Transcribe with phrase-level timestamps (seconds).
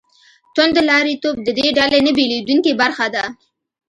[0.55, 3.23] توندلاریتوب د دې ډلې نه بېلېدونکې برخه ده.